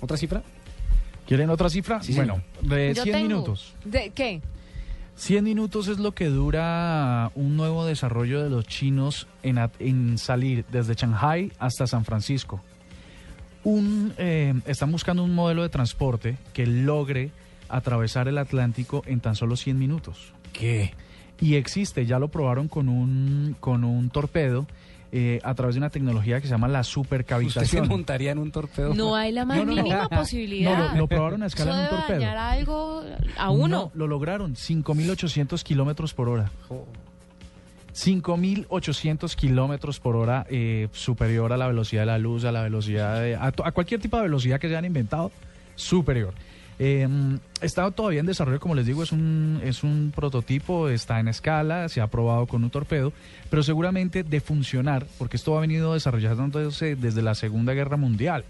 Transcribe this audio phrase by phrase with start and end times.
[0.00, 0.42] ¿Otra cifra?
[1.26, 2.02] ¿Quieren otra cifra?
[2.02, 3.28] Sí, bueno, de Yo 100 tengo.
[3.28, 3.74] minutos.
[3.84, 4.40] ¿De qué?
[5.16, 10.16] 100 minutos es lo que dura un nuevo desarrollo de los chinos en, at- en
[10.18, 12.60] salir desde Shanghai hasta San Francisco.
[13.62, 17.30] Un, eh, están buscando un modelo de transporte que logre
[17.68, 20.32] atravesar el Atlántico en tan solo 100 minutos.
[20.54, 20.94] ¿Qué?
[21.40, 24.66] Y existe, ya lo probaron con un, con un torpedo
[25.12, 27.88] eh, a través de una tecnología que se llama la ¿Usted se supercavitación.
[27.88, 28.94] montaría en un torpedo?
[28.94, 29.82] No hay la más No, no, no.
[29.82, 30.92] mínima No, posibilidad.
[30.92, 32.18] lo, lo probaron a escala en un torpedo.
[32.20, 33.02] dañar algo
[33.36, 33.68] a uno.
[33.68, 36.50] No, lo lograron, 5.800 kilómetros por hora.
[37.94, 43.20] 5.800 kilómetros por hora eh, superior a la velocidad de la luz, a la velocidad
[43.20, 43.34] de...
[43.36, 45.30] A, a cualquier tipo de velocidad que se hayan inventado,
[45.74, 46.32] superior.
[46.82, 47.06] Eh,
[47.60, 51.90] está todavía en desarrollo, como les digo, es un, es un prototipo, está en escala,
[51.90, 53.12] se ha probado con un torpedo,
[53.50, 58.44] pero seguramente de funcionar, porque esto ha venido desarrollándose desde la Segunda Guerra Mundial.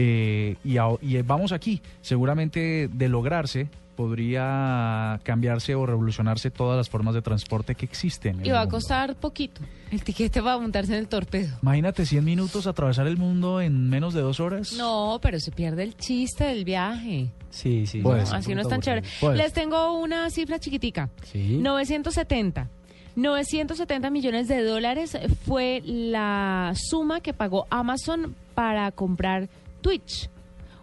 [0.00, 6.88] Eh, y, a- y vamos aquí, seguramente de lograrse podría cambiarse o revolucionarse todas las
[6.88, 8.38] formas de transporte que existen.
[8.38, 9.60] en Y va a costar poquito.
[9.90, 11.56] El tiquete va a montarse en el torpedo.
[11.62, 14.74] Imagínate 100 minutos atravesar el mundo en menos de dos horas.
[14.74, 17.30] No, pero se pierde el chiste del viaje.
[17.50, 17.98] Sí, sí.
[18.00, 18.36] No, ser.
[18.36, 19.02] así no es tan chévere.
[19.34, 21.10] Les tengo una cifra chiquitica.
[21.24, 21.58] Sí.
[21.60, 22.68] 970.
[23.16, 29.48] 970 millones de dólares fue la suma que pagó Amazon para comprar
[29.80, 30.28] Twitch.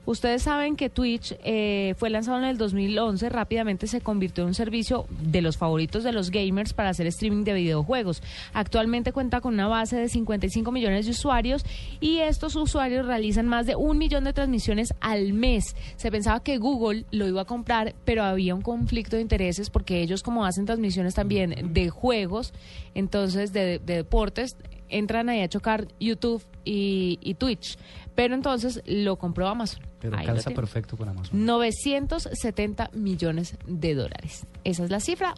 [0.05, 4.53] Ustedes saben que Twitch eh, fue lanzado en el 2011, rápidamente se convirtió en un
[4.53, 8.21] servicio de los favoritos de los gamers para hacer streaming de videojuegos.
[8.53, 11.65] Actualmente cuenta con una base de 55 millones de usuarios
[11.99, 15.75] y estos usuarios realizan más de un millón de transmisiones al mes.
[15.95, 20.01] Se pensaba que Google lo iba a comprar, pero había un conflicto de intereses porque
[20.01, 22.53] ellos como hacen transmisiones también de juegos,
[22.93, 24.55] entonces de, de deportes,
[24.97, 27.77] entran ahí a chocar YouTube y, y Twitch.
[28.15, 29.83] Pero entonces lo compró Amazon.
[29.99, 31.45] Pero Ahí calza perfecto con Amazon.
[31.45, 34.45] 970 millones de dólares.
[34.63, 35.33] Esa es la cifra.